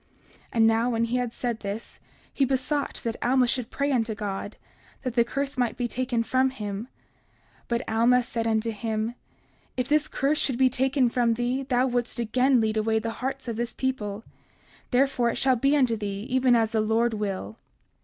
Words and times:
30:54 0.51 0.61
Now 0.63 0.89
when 0.89 1.03
he 1.03 1.17
had 1.17 1.31
said 1.31 1.59
this, 1.59 1.99
he 2.33 2.43
besought 2.43 3.01
that 3.03 3.23
Alma 3.23 3.45
should 3.45 3.69
pray 3.69 3.91
unto 3.91 4.15
God, 4.15 4.57
that 5.03 5.13
the 5.13 5.23
curse 5.23 5.59
might 5.59 5.77
be 5.77 5.87
taken 5.87 6.23
from 6.23 6.49
him. 6.49 6.87
30:55 7.67 7.67
But 7.67 7.83
Alma 7.87 8.23
said 8.23 8.47
unto 8.47 8.71
him: 8.71 9.13
If 9.77 9.87
this 9.87 10.07
curse 10.07 10.39
should 10.39 10.57
be 10.57 10.69
taken 10.71 11.07
from 11.07 11.35
thee 11.35 11.61
thou 11.69 11.85
wouldst 11.85 12.17
again 12.17 12.59
lead 12.59 12.77
away 12.77 12.97
the 12.97 13.11
hearts 13.21 13.47
of 13.47 13.57
this 13.57 13.73
people; 13.73 14.23
therefore, 14.89 15.29
it 15.29 15.35
shall 15.37 15.55
be 15.55 15.77
unto 15.77 15.95
thee 15.95 16.21
even 16.31 16.55
as 16.55 16.71
the 16.71 16.81
Lord 16.81 17.13
will. 17.13 17.57